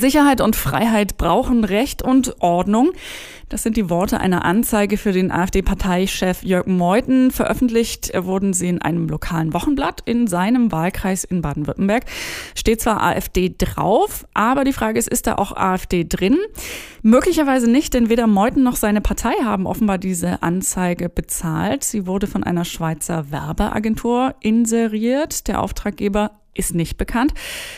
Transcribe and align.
Sicherheit 0.00 0.40
und 0.40 0.56
Freiheit 0.56 1.16
brauchen 1.16 1.64
Recht 1.64 2.02
und 2.02 2.40
Ordnung. 2.40 2.92
Das 3.50 3.64
sind 3.64 3.76
die 3.76 3.90
Worte 3.90 4.20
einer 4.20 4.44
Anzeige 4.44 4.96
für 4.96 5.10
den 5.10 5.32
AfD-Parteichef 5.32 6.44
Jörg 6.44 6.66
Meuthen. 6.66 7.32
Veröffentlicht 7.32 8.12
wurden 8.16 8.52
sie 8.52 8.68
in 8.68 8.80
einem 8.80 9.08
lokalen 9.08 9.52
Wochenblatt 9.52 10.02
in 10.04 10.28
seinem 10.28 10.70
Wahlkreis 10.70 11.24
in 11.24 11.42
Baden-Württemberg. 11.42 12.04
Steht 12.54 12.80
zwar 12.80 13.02
AfD 13.02 13.52
drauf, 13.58 14.24
aber 14.34 14.62
die 14.62 14.72
Frage 14.72 15.00
ist, 15.00 15.08
ist 15.08 15.26
da 15.26 15.34
auch 15.34 15.56
AfD 15.56 16.04
drin? 16.08 16.38
Möglicherweise 17.02 17.68
nicht, 17.68 17.92
denn 17.92 18.08
weder 18.08 18.28
Meuthen 18.28 18.62
noch 18.62 18.76
seine 18.76 19.00
Partei 19.00 19.34
haben 19.42 19.66
offenbar 19.66 19.98
diese 19.98 20.44
Anzeige 20.44 21.08
bezahlt. 21.08 21.82
Sie 21.82 22.06
wurde 22.06 22.28
von 22.28 22.44
einer 22.44 22.64
Schweizer 22.64 23.32
Werbeagentur 23.32 24.36
inseriert. 24.40 25.48
Der 25.48 25.60
Auftraggeber 25.60 26.39
ist 26.54 26.74
nicht 26.74 26.96
bekannt. 26.96 27.32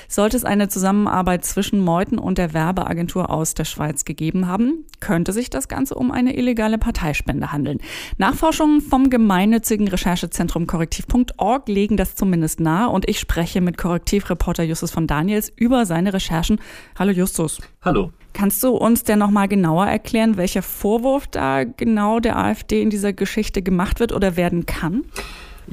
Sollte 0.08 0.36
es 0.36 0.44
eine 0.44 0.68
Zusammenarbeit 0.68 1.44
zwischen 1.44 1.80
Meuthen 1.80 2.18
und 2.18 2.38
der 2.38 2.54
Werbeagentur 2.54 3.30
aus 3.30 3.54
der 3.54 3.64
Schweiz 3.64 4.04
gegeben 4.04 4.48
haben, 4.48 4.86
könnte 5.00 5.32
sich 5.32 5.50
das 5.50 5.68
Ganze 5.68 5.94
um 5.94 6.10
eine 6.10 6.36
illegale 6.36 6.78
Parteispende 6.78 7.52
handeln. 7.52 7.78
Nachforschungen 8.18 8.80
vom 8.80 9.10
gemeinnützigen 9.10 9.88
Recherchezentrum 9.88 10.66
korrektiv.org 10.66 11.68
legen 11.68 11.96
das 11.96 12.14
zumindest 12.14 12.60
nahe 12.60 12.88
und 12.88 13.08
ich 13.08 13.20
spreche 13.20 13.60
mit 13.60 13.76
Korrektivreporter 13.76 14.62
Justus 14.62 14.90
von 14.90 15.06
Daniels 15.06 15.52
über 15.54 15.86
seine 15.86 16.14
Recherchen. 16.14 16.60
Hallo 16.98 17.12
Justus. 17.12 17.60
Hallo. 17.82 18.12
Kannst 18.32 18.62
du 18.62 18.70
uns 18.70 19.02
denn 19.04 19.18
nochmal 19.18 19.48
genauer 19.48 19.86
erklären, 19.86 20.38
welcher 20.38 20.62
Vorwurf 20.62 21.26
da 21.26 21.64
genau 21.64 22.18
der 22.18 22.38
AfD 22.38 22.80
in 22.80 22.88
dieser 22.88 23.12
Geschichte 23.12 23.60
gemacht 23.60 24.00
wird 24.00 24.12
oder 24.12 24.36
werden 24.36 24.64
kann? 24.64 25.04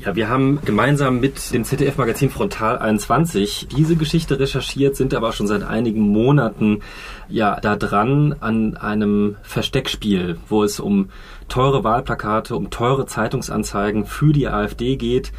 Ja, 0.05 0.15
wir 0.15 0.29
haben 0.29 0.59
gemeinsam 0.63 1.19
mit 1.19 1.53
dem 1.53 1.65
ZDF-Magazin 1.65 2.29
Frontal 2.29 2.77
21 2.77 3.67
diese 3.75 3.97
Geschichte 3.97 4.39
recherchiert, 4.39 4.95
sind 4.95 5.13
aber 5.13 5.33
schon 5.33 5.47
seit 5.47 5.63
einigen 5.63 6.01
Monaten 6.01 6.81
ja 7.27 7.59
da 7.59 7.75
dran 7.75 8.33
an 8.39 8.77
einem 8.77 9.35
Versteckspiel, 9.41 10.37
wo 10.47 10.63
es 10.63 10.79
um 10.79 11.09
teure 11.49 11.83
Wahlplakate, 11.83 12.55
um 12.55 12.69
teure 12.69 13.05
Zeitungsanzeigen 13.05 14.05
für 14.05 14.31
die 14.31 14.47
AfD 14.47 14.95
geht, 14.95 15.31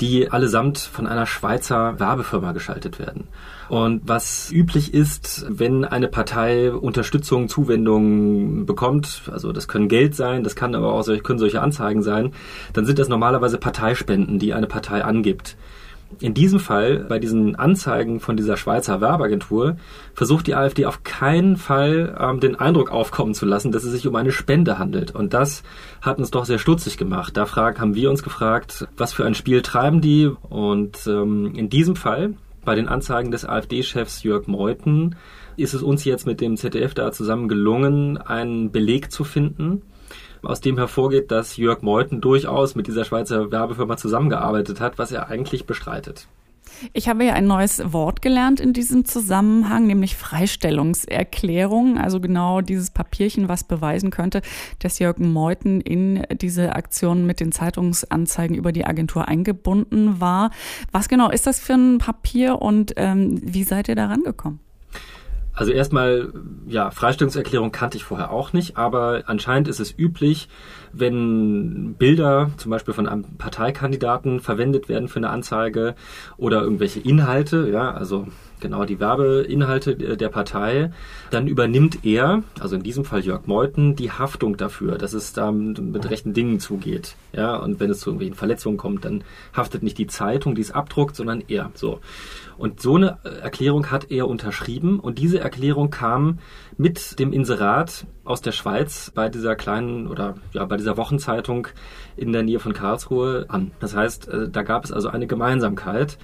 die 0.00 0.30
allesamt 0.30 0.78
von 0.78 1.06
einer 1.06 1.26
Schweizer 1.26 1.98
Werbefirma 1.98 2.52
geschaltet 2.52 2.98
werden. 2.98 3.28
Und 3.68 4.02
was 4.04 4.52
üblich 4.52 4.94
ist, 4.94 5.46
wenn 5.48 5.84
eine 5.84 6.08
Partei 6.08 6.72
Unterstützung, 6.72 7.48
Zuwendung 7.48 8.66
bekommt, 8.66 9.22
also 9.32 9.52
das 9.52 9.68
können 9.68 9.88
Geld 9.88 10.14
sein, 10.14 10.44
das 10.44 10.54
kann 10.54 10.74
aber 10.74 10.92
auch 10.92 11.04
können 11.22 11.38
solche 11.38 11.62
Anzeigen 11.62 12.02
sein, 12.02 12.32
dann 12.72 12.86
sind 12.86 12.98
das 12.98 13.08
normalerweise 13.08 13.58
Parteispenden, 13.58 14.38
die 14.38 14.54
eine 14.54 14.66
Partei 14.66 15.04
angibt. 15.04 15.56
In 16.20 16.32
diesem 16.32 16.60
Fall, 16.60 17.04
bei 17.08 17.18
diesen 17.18 17.56
Anzeigen 17.56 18.20
von 18.20 18.36
dieser 18.36 18.56
Schweizer 18.56 19.00
Werbeagentur, 19.00 19.76
versucht 20.14 20.46
die 20.46 20.54
AfD 20.54 20.86
auf 20.86 21.04
keinen 21.04 21.56
Fall 21.56 22.16
ähm, 22.18 22.40
den 22.40 22.56
Eindruck 22.56 22.90
aufkommen 22.90 23.34
zu 23.34 23.44
lassen, 23.44 23.70
dass 23.70 23.84
es 23.84 23.92
sich 23.92 24.06
um 24.06 24.16
eine 24.16 24.32
Spende 24.32 24.78
handelt. 24.78 25.14
Und 25.14 25.34
das 25.34 25.62
hat 26.00 26.18
uns 26.18 26.30
doch 26.30 26.46
sehr 26.46 26.58
stutzig 26.58 26.96
gemacht. 26.96 27.36
Da 27.36 27.44
frag, 27.44 27.80
haben 27.80 27.94
wir 27.94 28.08
uns 28.08 28.22
gefragt, 28.22 28.88
was 28.96 29.12
für 29.12 29.26
ein 29.26 29.34
Spiel 29.34 29.60
treiben 29.60 30.00
die? 30.00 30.30
Und 30.48 31.06
ähm, 31.06 31.52
in 31.54 31.68
diesem 31.68 31.96
Fall 31.96 32.34
bei 32.64 32.74
den 32.74 32.88
Anzeigen 32.88 33.30
des 33.30 33.44
AfD-Chefs 33.44 34.22
Jörg 34.22 34.46
Meuthen 34.46 35.16
ist 35.56 35.74
es 35.74 35.82
uns 35.82 36.04
jetzt 36.04 36.26
mit 36.26 36.40
dem 36.40 36.56
ZDF 36.56 36.94
da 36.94 37.12
zusammen 37.12 37.48
gelungen, 37.48 38.18
einen 38.18 38.72
Beleg 38.72 39.12
zu 39.12 39.24
finden, 39.24 39.82
aus 40.46 40.60
dem 40.60 40.78
hervorgeht, 40.78 41.30
dass 41.30 41.56
Jörg 41.56 41.82
Meuthen 41.82 42.20
durchaus 42.20 42.74
mit 42.74 42.86
dieser 42.86 43.04
Schweizer 43.04 43.50
Werbefirma 43.50 43.96
zusammengearbeitet 43.96 44.80
hat, 44.80 44.98
was 44.98 45.12
er 45.12 45.28
eigentlich 45.28 45.66
bestreitet. 45.66 46.28
Ich 46.92 47.08
habe 47.08 47.24
ja 47.24 47.34
ein 47.34 47.46
neues 47.46 47.92
Wort 47.92 48.22
gelernt 48.22 48.60
in 48.60 48.72
diesem 48.72 49.04
Zusammenhang, 49.04 49.86
nämlich 49.86 50.16
Freistellungserklärung. 50.16 51.98
Also 51.98 52.20
genau 52.20 52.60
dieses 52.60 52.90
Papierchen, 52.90 53.48
was 53.48 53.64
beweisen 53.64 54.10
könnte, 54.10 54.42
dass 54.80 54.98
Jürgen 54.98 55.32
Meuthen 55.32 55.80
in 55.80 56.24
diese 56.32 56.74
Aktion 56.74 57.26
mit 57.26 57.40
den 57.40 57.52
Zeitungsanzeigen 57.52 58.56
über 58.56 58.72
die 58.72 58.84
Agentur 58.84 59.28
eingebunden 59.28 60.20
war. 60.20 60.50
Was 60.92 61.08
genau 61.08 61.30
ist 61.30 61.46
das 61.46 61.60
für 61.60 61.74
ein 61.74 61.98
Papier 61.98 62.60
und 62.60 62.94
ähm, 62.96 63.40
wie 63.42 63.64
seid 63.64 63.88
ihr 63.88 63.94
da 63.94 64.06
rangekommen? 64.06 64.60
Also 65.56 65.72
erstmal, 65.72 66.34
ja, 66.68 66.90
Freistellungserklärung 66.90 67.72
kannte 67.72 67.96
ich 67.96 68.04
vorher 68.04 68.30
auch 68.30 68.52
nicht, 68.52 68.76
aber 68.76 69.22
anscheinend 69.24 69.68
ist 69.68 69.80
es 69.80 69.98
üblich, 69.98 70.50
wenn 70.92 71.94
Bilder 71.94 72.50
zum 72.58 72.70
Beispiel 72.70 72.92
von 72.92 73.08
einem 73.08 73.38
Parteikandidaten 73.38 74.40
verwendet 74.40 74.90
werden 74.90 75.08
für 75.08 75.16
eine 75.16 75.30
Anzeige 75.30 75.94
oder 76.36 76.60
irgendwelche 76.60 77.00
Inhalte, 77.00 77.70
ja, 77.72 77.90
also 77.90 78.26
genau 78.60 78.84
die 78.84 79.00
Werbeinhalte 79.00 80.16
der 80.16 80.28
Partei, 80.28 80.90
dann 81.30 81.46
übernimmt 81.46 82.04
er, 82.04 82.42
also 82.60 82.76
in 82.76 82.82
diesem 82.82 83.04
Fall 83.04 83.20
Jörg 83.20 83.46
Meuthen, 83.46 83.96
die 83.96 84.10
Haftung 84.10 84.56
dafür, 84.56 84.98
dass 84.98 85.12
es 85.12 85.32
da 85.32 85.52
mit 85.52 86.08
rechten 86.08 86.34
Dingen 86.34 86.60
zugeht. 86.60 87.16
Ja, 87.32 87.56
und 87.56 87.80
wenn 87.80 87.90
es 87.90 88.00
zu 88.00 88.10
irgendwelchen 88.10 88.36
Verletzungen 88.36 88.76
kommt, 88.76 89.04
dann 89.04 89.24
haftet 89.54 89.82
nicht 89.82 89.98
die 89.98 90.06
Zeitung, 90.06 90.54
die 90.54 90.62
es 90.62 90.72
abdruckt, 90.72 91.16
sondern 91.16 91.42
er. 91.48 91.70
So. 91.74 92.00
Und 92.58 92.80
so 92.80 92.96
eine 92.96 93.18
Erklärung 93.42 93.90
hat 93.90 94.10
er 94.10 94.28
unterschrieben 94.28 95.00
und 95.00 95.18
diese 95.18 95.40
Erklärung 95.40 95.90
kam 95.90 96.38
mit 96.78 97.18
dem 97.18 97.32
Inserat 97.32 98.06
aus 98.26 98.40
der 98.42 98.52
Schweiz 98.52 99.10
bei 99.14 99.28
dieser 99.28 99.56
kleinen 99.56 100.06
oder 100.06 100.34
ja 100.52 100.64
bei 100.64 100.76
dieser 100.76 100.96
Wochenzeitung 100.96 101.68
in 102.16 102.32
der 102.32 102.42
Nähe 102.42 102.58
von 102.58 102.72
Karlsruhe 102.72 103.46
an. 103.48 103.70
Das 103.80 103.96
heißt, 103.96 104.28
äh, 104.28 104.48
da 104.48 104.62
gab 104.62 104.84
es 104.84 104.92
also 104.92 105.08
eine 105.08 105.26
Gemeinsamkeit. 105.26 106.18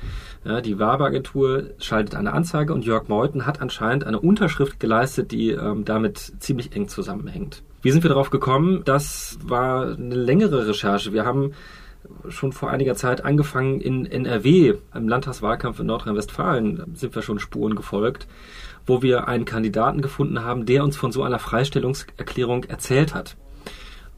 Die 0.65 0.77
Werbeagentur 0.77 1.71
schaltet 1.79 2.17
eine 2.17 2.33
Anzeige 2.33 2.75
und 2.75 2.85
Jörg 2.85 3.07
Meuthen 3.07 3.47
hat 3.47 3.63
anscheinend 3.63 4.03
eine 4.03 4.19
Unterschrift 4.19 4.81
geleistet, 4.81 5.31
die 5.31 5.51
ähm, 5.51 5.85
damit 5.85 6.19
ziemlich 6.41 6.75
eng 6.75 6.89
zusammenhängt. 6.89 7.63
Wie 7.81 7.93
sind 7.93 8.03
wir 8.03 8.09
darauf 8.09 8.31
gekommen? 8.31 8.83
Das 8.85 9.39
war 9.45 9.97
eine 9.97 10.17
längere 10.17 10.67
Recherche. 10.67 11.13
Wir 11.13 11.25
haben 11.25 11.53
schon 12.29 12.53
vor 12.53 12.71
einiger 12.71 12.95
Zeit 12.95 13.25
angefangen 13.25 13.81
in 13.81 14.07
NRW, 14.07 14.75
im 14.95 15.09
Landtagswahlkampf 15.09 15.81
in 15.81 15.87
Nordrhein-Westfalen, 15.87 16.95
sind 16.95 17.15
wir 17.15 17.23
schon 17.23 17.39
Spuren 17.39 17.75
gefolgt, 17.75 18.27
wo 18.87 19.03
wir 19.03 19.29
einen 19.29 19.45
Kandidaten 19.45 20.03
gefunden 20.03 20.45
haben, 20.45 20.67
der 20.67 20.85
uns 20.85 20.97
von 20.97 21.13
so 21.13 21.23
einer 21.23 21.39
Freistellungserklärung 21.39 22.65
erzählt 22.65 23.15
hat. 23.15 23.37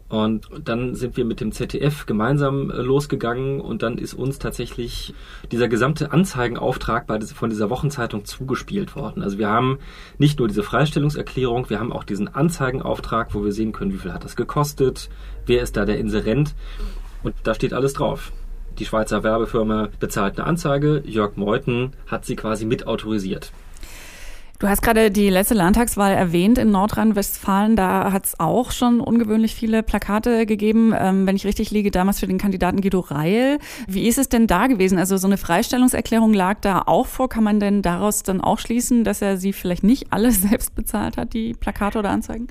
Und 0.08 0.48
dann 0.62 0.94
sind 0.94 1.16
wir 1.16 1.24
mit 1.24 1.40
dem 1.40 1.50
ZDF 1.50 2.04
gemeinsam 2.06 2.70
äh, 2.70 2.76
losgegangen 2.76 3.60
und 3.60 3.82
dann 3.82 3.96
ist 3.98 4.14
uns 4.14 4.38
tatsächlich 4.38 5.14
dieser 5.50 5.66
gesamte 5.66 6.12
Anzeigenauftrag 6.12 7.06
von 7.34 7.50
dieser 7.50 7.70
Wochenzeitung 7.70 8.24
zugespielt 8.24 8.94
worden. 8.96 9.22
Also 9.22 9.38
wir 9.38 9.48
haben 9.48 9.78
nicht 10.18 10.38
nur 10.38 10.46
diese 10.46 10.62
Freistellungserklärung, 10.62 11.70
wir 11.70 11.80
haben 11.80 11.92
auch 11.92 12.04
diesen 12.04 12.32
Anzeigenauftrag, 12.32 13.34
wo 13.34 13.44
wir 13.44 13.52
sehen 13.52 13.72
können, 13.72 13.92
wie 13.92 13.98
viel 13.98 14.12
hat 14.12 14.24
das 14.24 14.36
gekostet, 14.36 15.08
wer 15.46 15.62
ist 15.62 15.76
da 15.76 15.84
der 15.86 15.98
Inserent. 15.98 16.54
Und 17.24 17.34
da 17.42 17.54
steht 17.54 17.72
alles 17.72 17.94
drauf. 17.94 18.32
Die 18.78 18.86
Schweizer 18.86 19.22
Werbefirma 19.22 19.88
bezahlt 19.98 20.38
eine 20.38 20.46
Anzeige, 20.46 21.02
Jörg 21.06 21.36
Meuthen 21.36 21.92
hat 22.06 22.24
sie 22.24 22.36
quasi 22.36 22.64
mit 22.64 22.86
autorisiert. 22.86 23.50
Du 24.60 24.68
hast 24.68 24.82
gerade 24.82 25.10
die 25.10 25.30
letzte 25.30 25.54
Landtagswahl 25.54 26.12
erwähnt 26.12 26.58
in 26.58 26.70
Nordrhein-Westfalen. 26.70 27.76
Da 27.76 28.12
hat 28.12 28.26
es 28.26 28.40
auch 28.40 28.70
schon 28.70 29.00
ungewöhnlich 29.00 29.54
viele 29.54 29.82
Plakate 29.82 30.46
gegeben, 30.46 30.94
ähm, 30.96 31.26
wenn 31.26 31.34
ich 31.34 31.44
richtig 31.44 31.70
liege, 31.70 31.90
damals 31.90 32.20
für 32.20 32.28
den 32.28 32.38
Kandidaten 32.38 32.80
Guido 32.80 33.00
Reil. 33.00 33.58
Wie 33.88 34.06
ist 34.06 34.16
es 34.16 34.28
denn 34.28 34.46
da 34.46 34.68
gewesen? 34.68 34.96
Also 34.98 35.16
so 35.16 35.26
eine 35.26 35.38
Freistellungserklärung 35.38 36.32
lag 36.32 36.60
da 36.60 36.82
auch 36.86 37.06
vor. 37.06 37.28
Kann 37.28 37.44
man 37.44 37.58
denn 37.58 37.82
daraus 37.82 38.22
dann 38.22 38.40
auch 38.40 38.58
schließen, 38.58 39.02
dass 39.02 39.22
er 39.22 39.36
sie 39.36 39.52
vielleicht 39.52 39.82
nicht 39.82 40.12
alle 40.12 40.30
selbst 40.32 40.74
bezahlt 40.74 41.16
hat, 41.16 41.34
die 41.34 41.54
Plakate 41.54 41.98
oder 41.98 42.10
Anzeigen? 42.10 42.46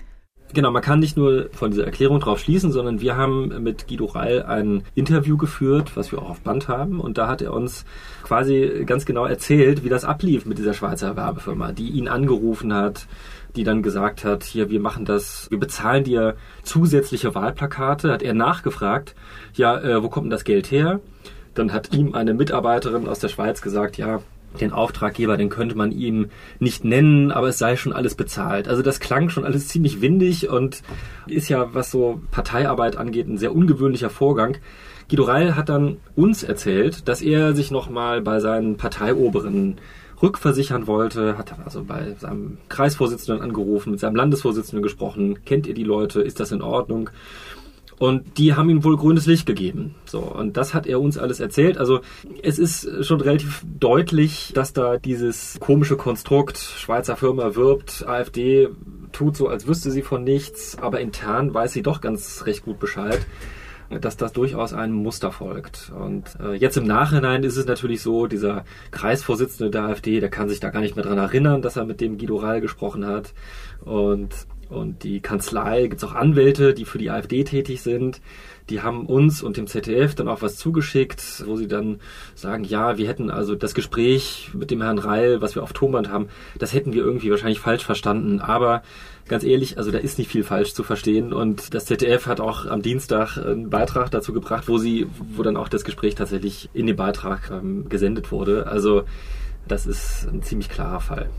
Genau, 0.53 0.69
man 0.69 0.83
kann 0.83 1.00
nicht 1.00 1.17
nur 1.17 1.50
von 1.51 1.71
dieser 1.71 1.85
Erklärung 1.85 2.19
drauf 2.19 2.39
schließen, 2.39 2.71
sondern 2.71 3.01
wir 3.01 3.17
haben 3.17 3.63
mit 3.63 3.88
Guido 3.88 4.05
Reil 4.05 4.44
ein 4.44 4.83
Interview 4.94 5.35
geführt, 5.35 5.97
was 5.97 6.11
wir 6.11 6.21
auch 6.21 6.29
auf 6.29 6.41
Band 6.41 6.67
haben. 6.67 7.00
Und 7.00 7.17
da 7.17 7.27
hat 7.27 7.41
er 7.41 7.53
uns 7.53 7.85
quasi 8.21 8.83
ganz 8.85 9.05
genau 9.05 9.25
erzählt, 9.25 9.83
wie 9.83 9.89
das 9.89 10.05
ablief 10.05 10.45
mit 10.45 10.59
dieser 10.59 10.75
Schweizer 10.75 11.15
Werbefirma, 11.15 11.71
die 11.71 11.89
ihn 11.89 12.07
angerufen 12.07 12.71
hat, 12.71 13.07
die 13.55 13.63
dann 13.63 13.81
gesagt 13.81 14.23
hat, 14.25 14.44
hier, 14.44 14.69
wir 14.69 14.79
machen 14.79 15.05
das, 15.05 15.47
wir 15.50 15.59
bezahlen 15.59 16.03
dir 16.03 16.35
zusätzliche 16.61 17.33
Wahlplakate. 17.33 18.11
Hat 18.11 18.21
er 18.21 18.35
nachgefragt, 18.35 19.15
ja, 19.55 19.79
äh, 19.79 20.03
wo 20.03 20.09
kommt 20.09 20.25
denn 20.25 20.31
das 20.31 20.44
Geld 20.44 20.69
her? 20.69 21.00
Dann 21.55 21.73
hat 21.73 21.94
ihm 21.94 22.13
eine 22.13 22.35
Mitarbeiterin 22.35 23.07
aus 23.07 23.17
der 23.17 23.29
Schweiz 23.29 23.63
gesagt, 23.63 23.97
ja, 23.97 24.21
den 24.59 24.71
Auftraggeber, 24.71 25.38
den 25.38 25.50
könnte 25.50 25.75
man 25.75 25.91
ihm 25.91 26.29
nicht 26.59 26.83
nennen, 26.83 27.31
aber 27.31 27.50
es 27.50 27.57
sei 27.57 27.75
schon 27.75 27.94
alles 27.94 28.15
bezahlt. 28.15 28.67
Also 28.67 28.81
das 28.81 29.00
klang 29.00 29.29
schon 29.29 29.45
alles 29.45 29.67
ziemlich 29.67 30.01
windig 30.01 30.50
und 30.50 30.83
ist 31.27 31.50
ja, 31.50 31.73
was 31.73 31.91
so 31.91 32.21
Parteiarbeit 32.31 32.97
angeht, 32.97 33.27
ein 33.27 33.38
sehr 33.38 33.55
ungewöhnlicher 33.55 34.09
Vorgang. 34.09 34.57
Guido 35.09 35.23
Reil 35.23 35.55
hat 35.55 35.69
dann 35.69 35.97
uns 36.15 36.44
erzählt, 36.44 37.07
dass 37.07 37.21
er 37.21 37.55
sich 37.55 37.71
nochmal 37.71 38.21
bei 38.21 38.39
seinen 38.39 38.77
Parteioberen 38.77 39.77
rückversichern 40.21 40.88
wollte, 40.88 41.38
hat 41.38 41.53
also 41.65 41.83
bei 41.83 42.15
seinem 42.17 42.57
Kreisvorsitzenden 42.69 43.44
angerufen, 43.44 43.91
mit 43.91 44.00
seinem 44.00 44.15
Landesvorsitzenden 44.15 44.81
gesprochen, 44.81 45.44
kennt 45.45 45.67
ihr 45.67 45.73
die 45.73 45.83
Leute, 45.83 46.21
ist 46.21 46.39
das 46.39 46.51
in 46.51 46.61
Ordnung? 46.61 47.09
Und 47.99 48.37
die 48.37 48.53
haben 48.53 48.69
ihm 48.69 48.83
wohl 48.83 48.97
grünes 48.97 49.25
Licht 49.25 49.45
gegeben. 49.45 49.95
So, 50.05 50.19
und 50.19 50.57
das 50.57 50.73
hat 50.73 50.87
er 50.87 50.99
uns 50.99 51.17
alles 51.17 51.39
erzählt. 51.39 51.77
Also 51.77 52.01
es 52.41 52.59
ist 52.59 53.05
schon 53.05 53.21
relativ 53.21 53.63
deutlich, 53.79 54.51
dass 54.53 54.73
da 54.73 54.97
dieses 54.97 55.57
komische 55.59 55.95
Konstrukt, 55.95 56.57
Schweizer 56.57 57.15
Firma 57.15 57.55
wirbt, 57.55 58.05
AfD 58.07 58.69
tut 59.11 59.37
so, 59.37 59.47
als 59.47 59.67
wüsste 59.67 59.91
sie 59.91 60.01
von 60.01 60.23
nichts, 60.23 60.77
aber 60.81 60.99
intern 60.99 61.53
weiß 61.53 61.73
sie 61.73 61.83
doch 61.83 62.01
ganz 62.01 62.45
recht 62.45 62.65
gut 62.65 62.79
Bescheid 62.79 63.25
dass 64.01 64.17
das 64.17 64.33
durchaus 64.33 64.73
einem 64.73 64.95
Muster 64.95 65.31
folgt. 65.31 65.91
Und 65.97 66.37
äh, 66.41 66.53
jetzt 66.53 66.77
im 66.77 66.85
Nachhinein 66.85 67.43
ist 67.43 67.57
es 67.57 67.65
natürlich 67.65 68.01
so, 68.01 68.27
dieser 68.27 68.65
Kreisvorsitzende 68.91 69.71
der 69.71 69.83
AfD, 69.83 70.19
der 70.19 70.29
kann 70.29 70.49
sich 70.49 70.59
da 70.59 70.69
gar 70.69 70.81
nicht 70.81 70.95
mehr 70.95 71.05
dran 71.05 71.17
erinnern, 71.17 71.61
dass 71.61 71.75
er 71.75 71.85
mit 71.85 72.01
dem 72.01 72.17
Guido 72.17 72.37
Rall 72.37 72.61
gesprochen 72.61 73.05
hat. 73.05 73.33
Und 73.83 74.29
und 74.73 75.03
die 75.03 75.19
Kanzlei, 75.19 75.83
gibt 75.83 76.01
es 76.01 76.03
auch 76.03 76.15
Anwälte, 76.15 76.73
die 76.73 76.85
für 76.85 76.97
die 76.97 77.09
AfD 77.09 77.43
tätig 77.43 77.81
sind. 77.81 78.21
Die 78.69 78.81
haben 78.81 79.05
uns 79.05 79.43
und 79.43 79.57
dem 79.57 79.67
ZDF 79.67 80.15
dann 80.15 80.27
auch 80.27 80.41
was 80.41 80.55
zugeschickt, 80.55 81.43
wo 81.45 81.57
sie 81.57 81.67
dann 81.67 81.99
sagen, 82.33 82.63
ja, 82.63 82.97
wir 82.97 83.07
hätten 83.07 83.29
also 83.29 83.55
das 83.55 83.73
Gespräch 83.73 84.51
mit 84.53 84.71
dem 84.71 84.81
Herrn 84.81 84.99
Reil, 84.99 85.41
was 85.41 85.55
wir 85.55 85.63
auf 85.63 85.73
Tonband 85.73 86.09
haben, 86.09 86.27
das 86.57 86.73
hätten 86.73 86.93
wir 86.93 87.03
irgendwie 87.03 87.29
wahrscheinlich 87.29 87.59
falsch 87.59 87.83
verstanden. 87.83 88.39
Aber 88.39 88.83
ganz 89.27 89.43
ehrlich, 89.43 89.77
also 89.77 89.91
da 89.91 89.97
ist 89.97 90.17
nicht 90.17 90.31
viel 90.31 90.43
falsch 90.43 90.73
zu 90.73 90.83
verstehen. 90.83 91.33
Und 91.33 91.73
das 91.73 91.85
ZDF 91.85 92.25
hat 92.25 92.39
auch 92.39 92.65
am 92.65 92.81
Dienstag 92.81 93.37
einen 93.37 93.69
Beitrag 93.69 94.11
dazu 94.11 94.33
gebracht, 94.33 94.67
wo 94.67 94.77
sie, 94.77 95.07
wo 95.35 95.43
dann 95.43 95.57
auch 95.57 95.69
das 95.69 95.83
Gespräch 95.83 96.15
tatsächlich 96.15 96.69
in 96.73 96.87
den 96.87 96.95
Beitrag 96.95 97.51
ähm, 97.51 97.89
gesendet 97.89 98.31
wurde. 98.31 98.67
Also 98.67 99.03
das 99.67 99.85
ist 99.85 100.27
ein 100.31 100.41
ziemlich 100.41 100.69
klarer 100.69 100.99
Fall. 100.99 101.29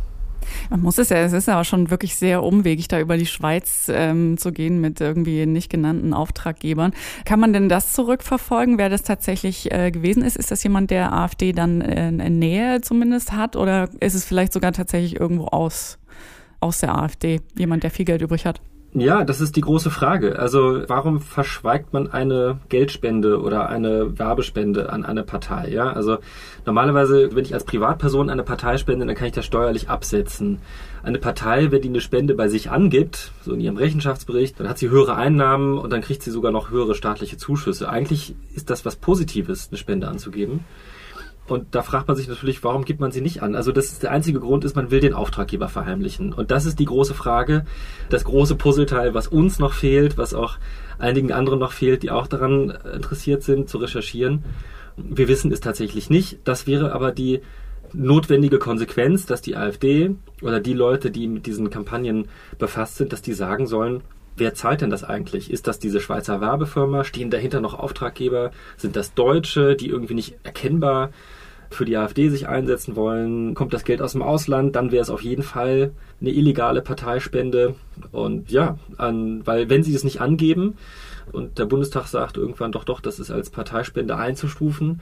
Man 0.70 0.80
muss 0.80 0.98
es 0.98 1.08
ja, 1.08 1.18
es 1.18 1.32
ist 1.32 1.48
auch 1.48 1.64
schon 1.64 1.90
wirklich 1.90 2.16
sehr 2.16 2.42
umwegig, 2.42 2.88
da 2.88 3.00
über 3.00 3.16
die 3.16 3.26
Schweiz 3.26 3.90
ähm, 3.92 4.36
zu 4.38 4.52
gehen 4.52 4.80
mit 4.80 5.00
irgendwie 5.00 5.46
nicht 5.46 5.70
genannten 5.70 6.14
Auftraggebern. 6.14 6.92
Kann 7.24 7.40
man 7.40 7.52
denn 7.52 7.68
das 7.68 7.92
zurückverfolgen, 7.92 8.78
wer 8.78 8.88
das 8.88 9.02
tatsächlich 9.02 9.72
äh, 9.72 9.90
gewesen 9.90 10.22
ist? 10.22 10.36
Ist 10.36 10.50
das 10.50 10.62
jemand, 10.62 10.90
der 10.90 11.12
AfD 11.12 11.52
dann 11.52 11.80
äh, 11.80 12.08
in 12.08 12.38
Nähe 12.38 12.80
zumindest 12.80 13.32
hat 13.32 13.56
oder 13.56 13.88
ist 14.00 14.14
es 14.14 14.24
vielleicht 14.24 14.52
sogar 14.52 14.72
tatsächlich 14.72 15.18
irgendwo 15.18 15.46
aus, 15.46 15.98
aus 16.60 16.80
der 16.80 16.96
AfD, 16.96 17.40
jemand, 17.56 17.82
der 17.82 17.90
viel 17.90 18.04
Geld 18.04 18.22
übrig 18.22 18.46
hat? 18.46 18.60
Ja, 18.96 19.24
das 19.24 19.40
ist 19.40 19.56
die 19.56 19.60
große 19.60 19.90
Frage. 19.90 20.38
Also 20.38 20.84
warum 20.86 21.20
verschweigt 21.20 21.92
man 21.92 22.12
eine 22.12 22.60
Geldspende 22.68 23.40
oder 23.40 23.68
eine 23.68 24.20
Werbespende 24.20 24.92
an 24.92 25.04
eine 25.04 25.24
Partei? 25.24 25.68
Ja, 25.68 25.92
also 25.92 26.18
normalerweise, 26.64 27.34
wenn 27.34 27.44
ich 27.44 27.54
als 27.54 27.64
Privatperson 27.64 28.30
eine 28.30 28.44
Partei 28.44 28.78
spende, 28.78 29.04
dann 29.04 29.16
kann 29.16 29.26
ich 29.26 29.32
das 29.32 29.46
steuerlich 29.46 29.90
absetzen. 29.90 30.60
Eine 31.02 31.18
Partei, 31.18 31.72
wenn 31.72 31.82
die 31.82 31.88
eine 31.88 32.00
Spende 32.00 32.34
bei 32.34 32.46
sich 32.46 32.70
angibt, 32.70 33.32
so 33.42 33.52
in 33.54 33.60
ihrem 33.60 33.76
Rechenschaftsbericht, 33.76 34.60
dann 34.60 34.68
hat 34.68 34.78
sie 34.78 34.90
höhere 34.90 35.16
Einnahmen 35.16 35.76
und 35.76 35.92
dann 35.92 36.00
kriegt 36.00 36.22
sie 36.22 36.30
sogar 36.30 36.52
noch 36.52 36.70
höhere 36.70 36.94
staatliche 36.94 37.36
Zuschüsse. 37.36 37.88
Eigentlich 37.88 38.36
ist 38.54 38.70
das 38.70 38.84
was 38.84 38.94
Positives, 38.94 39.70
eine 39.72 39.78
Spende 39.78 40.06
anzugeben. 40.06 40.60
Und 41.46 41.74
da 41.74 41.82
fragt 41.82 42.08
man 42.08 42.16
sich 42.16 42.28
natürlich, 42.28 42.64
warum 42.64 42.84
gibt 42.84 43.00
man 43.00 43.12
sie 43.12 43.20
nicht 43.20 43.42
an? 43.42 43.54
Also 43.54 43.70
das 43.70 43.86
ist 43.86 44.02
der 44.02 44.10
einzige 44.10 44.40
Grund 44.40 44.64
ist, 44.64 44.76
man 44.76 44.90
will 44.90 45.00
den 45.00 45.12
Auftraggeber 45.12 45.68
verheimlichen. 45.68 46.32
Und 46.32 46.50
das 46.50 46.64
ist 46.64 46.78
die 46.78 46.86
große 46.86 47.12
Frage, 47.12 47.66
das 48.08 48.24
große 48.24 48.56
Puzzleteil, 48.56 49.12
was 49.12 49.28
uns 49.28 49.58
noch 49.58 49.74
fehlt, 49.74 50.16
was 50.16 50.32
auch 50.32 50.56
einigen 50.98 51.32
anderen 51.32 51.58
noch 51.58 51.72
fehlt, 51.72 52.02
die 52.02 52.10
auch 52.10 52.26
daran 52.26 52.70
interessiert 52.94 53.42
sind, 53.42 53.68
zu 53.68 53.76
recherchieren. 53.78 54.44
Wir 54.96 55.28
wissen 55.28 55.52
es 55.52 55.60
tatsächlich 55.60 56.08
nicht. 56.08 56.38
Das 56.44 56.66
wäre 56.66 56.92
aber 56.92 57.12
die 57.12 57.40
notwendige 57.92 58.58
Konsequenz, 58.58 59.26
dass 59.26 59.42
die 59.42 59.56
AfD 59.56 60.14
oder 60.40 60.60
die 60.60 60.72
Leute, 60.72 61.10
die 61.10 61.28
mit 61.28 61.46
diesen 61.46 61.68
Kampagnen 61.68 62.28
befasst 62.58 62.96
sind, 62.96 63.12
dass 63.12 63.22
die 63.22 63.34
sagen 63.34 63.66
sollen, 63.66 64.02
Wer 64.36 64.54
zahlt 64.54 64.80
denn 64.80 64.90
das 64.90 65.04
eigentlich? 65.04 65.50
Ist 65.50 65.68
das 65.68 65.78
diese 65.78 66.00
Schweizer 66.00 66.40
Werbefirma? 66.40 67.04
Stehen 67.04 67.30
dahinter 67.30 67.60
noch 67.60 67.78
Auftraggeber? 67.78 68.50
Sind 68.76 68.96
das 68.96 69.14
Deutsche, 69.14 69.76
die 69.76 69.88
irgendwie 69.88 70.14
nicht 70.14 70.36
erkennbar 70.42 71.10
für 71.70 71.84
die 71.84 71.96
AfD 71.96 72.28
sich 72.28 72.48
einsetzen 72.48 72.96
wollen? 72.96 73.54
Kommt 73.54 73.72
das 73.72 73.84
Geld 73.84 74.02
aus 74.02 74.12
dem 74.12 74.22
Ausland? 74.22 74.74
Dann 74.74 74.90
wäre 74.90 75.02
es 75.02 75.10
auf 75.10 75.22
jeden 75.22 75.44
Fall 75.44 75.92
eine 76.20 76.30
illegale 76.30 76.82
Parteispende. 76.82 77.76
Und 78.12 78.50
ja, 78.50 78.78
an, 78.96 79.46
weil 79.46 79.68
wenn 79.70 79.82
sie 79.82 79.94
es 79.94 80.04
nicht 80.04 80.20
angeben 80.20 80.76
und 81.32 81.58
der 81.58 81.64
Bundestag 81.64 82.06
sagt 82.06 82.36
irgendwann 82.36 82.72
doch, 82.72 82.84
doch, 82.84 83.00
das 83.00 83.18
ist 83.18 83.30
als 83.30 83.50
Parteispende 83.50 84.16
einzustufen, 84.16 85.00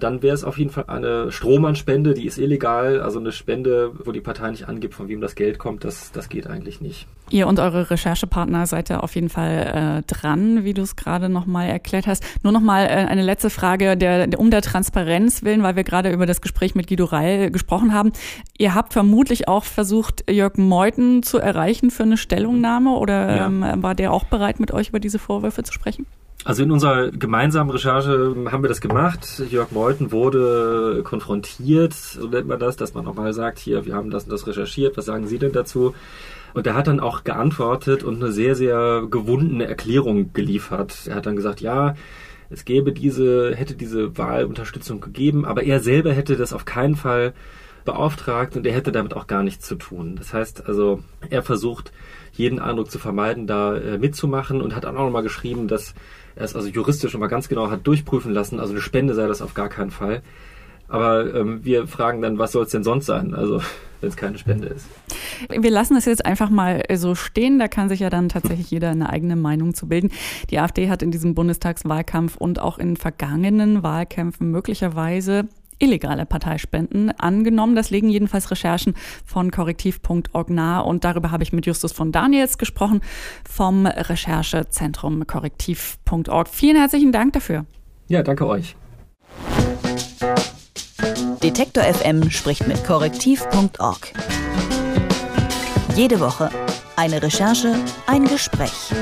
dann 0.00 0.22
wäre 0.22 0.34
es 0.34 0.44
auf 0.44 0.58
jeden 0.58 0.70
Fall 0.70 0.84
eine 0.88 1.30
Strohmannspende, 1.30 2.14
die 2.14 2.26
ist 2.26 2.38
illegal. 2.38 3.00
Also 3.00 3.20
eine 3.20 3.32
Spende, 3.32 3.92
wo 4.04 4.12
die 4.12 4.20
Partei 4.20 4.50
nicht 4.50 4.68
angibt, 4.68 4.94
von 4.94 5.08
wem 5.08 5.20
das 5.20 5.34
Geld 5.34 5.58
kommt, 5.58 5.84
das, 5.84 6.10
das 6.12 6.28
geht 6.28 6.46
eigentlich 6.46 6.80
nicht. 6.80 7.06
Ihr 7.30 7.46
und 7.46 7.58
eure 7.58 7.90
Recherchepartner 7.90 8.66
seid 8.66 8.90
ja 8.90 9.00
auf 9.00 9.14
jeden 9.14 9.28
Fall 9.28 10.02
äh, 10.04 10.12
dran, 10.12 10.64
wie 10.64 10.74
du 10.74 10.82
es 10.82 10.96
gerade 10.96 11.28
nochmal 11.28 11.68
erklärt 11.68 12.06
hast. 12.06 12.24
Nur 12.42 12.52
nochmal 12.52 12.86
äh, 12.86 12.88
eine 12.88 13.22
letzte 13.22 13.50
Frage 13.50 13.96
der, 13.96 14.26
der, 14.26 14.38
um 14.38 14.50
der 14.50 14.62
Transparenz 14.62 15.42
willen, 15.42 15.62
weil 15.62 15.76
wir 15.76 15.84
gerade 15.84 16.12
über 16.12 16.26
das 16.26 16.40
Gespräch 16.40 16.74
mit 16.74 16.88
Guido 16.88 17.04
Reil 17.04 17.50
gesprochen 17.50 17.94
haben. 17.94 18.12
Ihr 18.58 18.74
habt 18.74 18.92
vermutlich 18.92 19.48
auch 19.48 19.64
versucht, 19.64 20.30
Jörg 20.30 20.56
Meuthen 20.56 21.22
zu 21.22 21.38
erreichen 21.38 21.90
für 21.90 22.02
eine 22.02 22.16
Stellungnahme 22.34 22.90
oder 22.90 23.36
ja. 23.36 23.46
ähm, 23.46 23.64
war 23.82 23.94
der 23.94 24.12
auch 24.12 24.24
bereit, 24.24 24.60
mit 24.60 24.72
euch 24.72 24.88
über 24.88 25.00
diese 25.00 25.18
Vorwürfe 25.18 25.62
zu 25.62 25.72
sprechen? 25.72 26.06
Also 26.44 26.62
in 26.62 26.70
unserer 26.70 27.10
gemeinsamen 27.10 27.70
Recherche 27.70 28.34
haben 28.50 28.62
wir 28.62 28.68
das 28.68 28.82
gemacht. 28.82 29.42
Jörg 29.50 29.70
Meuthen 29.70 30.12
wurde 30.12 31.00
konfrontiert, 31.02 31.94
so 31.94 32.26
nennt 32.26 32.48
man 32.48 32.58
das, 32.58 32.76
dass 32.76 32.92
man 32.92 33.04
nochmal 33.04 33.32
sagt, 33.32 33.58
hier, 33.58 33.86
wir 33.86 33.94
haben 33.94 34.10
das 34.10 34.24
und 34.24 34.32
das 34.32 34.46
recherchiert, 34.46 34.96
was 34.96 35.06
sagen 35.06 35.26
Sie 35.26 35.38
denn 35.38 35.52
dazu? 35.52 35.94
Und 36.52 36.66
er 36.66 36.74
hat 36.74 36.86
dann 36.86 37.00
auch 37.00 37.24
geantwortet 37.24 38.04
und 38.04 38.22
eine 38.22 38.30
sehr, 38.30 38.54
sehr 38.56 39.04
gewundene 39.10 39.66
Erklärung 39.66 40.32
geliefert. 40.34 41.06
Er 41.06 41.16
hat 41.16 41.26
dann 41.26 41.36
gesagt, 41.36 41.62
ja, 41.62 41.94
es 42.50 42.64
gäbe 42.64 42.92
diese, 42.92 43.54
hätte 43.54 43.74
diese 43.74 44.16
Wahlunterstützung 44.18 45.00
gegeben, 45.00 45.46
aber 45.46 45.62
er 45.62 45.80
selber 45.80 46.12
hätte 46.12 46.36
das 46.36 46.52
auf 46.52 46.64
keinen 46.66 46.94
Fall 46.94 47.32
beauftragt 47.84 48.56
und 48.56 48.66
er 48.66 48.72
hätte 48.74 48.92
damit 48.92 49.14
auch 49.14 49.26
gar 49.26 49.42
nichts 49.42 49.66
zu 49.66 49.76
tun. 49.76 50.16
Das 50.16 50.32
heißt 50.32 50.66
also, 50.66 51.00
er 51.30 51.42
versucht, 51.42 51.92
jeden 52.32 52.58
Eindruck 52.58 52.90
zu 52.90 52.98
vermeiden, 52.98 53.46
da 53.46 53.76
äh, 53.76 53.98
mitzumachen 53.98 54.60
und 54.60 54.74
hat 54.74 54.86
auch 54.86 54.92
nochmal 54.92 55.22
geschrieben, 55.22 55.68
dass 55.68 55.94
er 56.36 56.44
es 56.44 56.56
also 56.56 56.68
juristisch 56.68 57.14
immer 57.14 57.28
ganz 57.28 57.48
genau 57.48 57.70
hat 57.70 57.86
durchprüfen 57.86 58.32
lassen. 58.32 58.58
Also 58.58 58.72
eine 58.72 58.80
Spende 58.80 59.14
sei 59.14 59.26
das 59.26 59.42
auf 59.42 59.54
gar 59.54 59.68
keinen 59.68 59.90
Fall. 59.90 60.22
Aber 60.88 61.34
ähm, 61.34 61.64
wir 61.64 61.86
fragen 61.86 62.20
dann, 62.20 62.38
was 62.38 62.52
soll 62.52 62.64
es 62.64 62.70
denn 62.70 62.84
sonst 62.84 63.06
sein? 63.06 63.34
Also 63.34 63.60
wenn 64.00 64.08
es 64.08 64.16
keine 64.16 64.36
Spende 64.38 64.68
ist. 64.68 64.86
Wir 65.48 65.70
lassen 65.70 65.96
es 65.96 66.04
jetzt 66.04 66.26
einfach 66.26 66.50
mal 66.50 66.82
so 66.94 67.14
stehen. 67.14 67.58
Da 67.58 67.68
kann 67.68 67.88
sich 67.88 68.00
ja 68.00 68.10
dann 68.10 68.28
tatsächlich 68.28 68.70
jeder 68.70 68.90
eine 68.90 69.08
eigene 69.08 69.36
Meinung 69.36 69.74
zu 69.74 69.88
bilden. 69.88 70.10
Die 70.50 70.58
AfD 70.58 70.90
hat 70.90 71.02
in 71.02 71.10
diesem 71.10 71.34
Bundestagswahlkampf 71.34 72.36
und 72.36 72.60
auch 72.60 72.78
in 72.78 72.96
vergangenen 72.96 73.82
Wahlkämpfen 73.82 74.50
möglicherweise 74.50 75.48
illegale 75.78 76.26
Parteispenden 76.26 77.10
angenommen. 77.18 77.74
Das 77.74 77.90
legen 77.90 78.08
jedenfalls 78.08 78.50
Recherchen 78.50 78.94
von 79.24 79.50
korrektiv.org 79.50 80.50
nahe 80.50 80.84
und 80.84 81.04
darüber 81.04 81.30
habe 81.30 81.42
ich 81.42 81.52
mit 81.52 81.66
Justus 81.66 81.92
von 81.92 82.12
Daniels 82.12 82.58
gesprochen 82.58 83.00
vom 83.48 83.86
Recherchezentrum 83.86 85.26
korrektiv.org. 85.26 86.48
Vielen 86.48 86.76
herzlichen 86.76 87.12
Dank 87.12 87.32
dafür. 87.32 87.66
Ja, 88.08 88.22
danke 88.22 88.46
euch. 88.46 88.76
Detektor 91.42 91.84
FM 91.84 92.30
spricht 92.30 92.66
mit 92.66 92.84
korrektiv.org. 92.84 94.12
Jede 95.94 96.18
Woche 96.20 96.50
eine 96.96 97.22
Recherche, 97.22 97.74
ein 98.06 98.24
Gespräch. 98.24 98.92